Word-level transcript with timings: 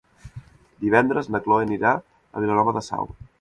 Divendres 0.85 1.29
na 1.35 1.41
Cloè 1.49 1.67
anirà 1.67 1.93
a 1.99 2.43
Vilanova 2.47 2.75
de 2.81 2.85
Sau. 2.89 3.13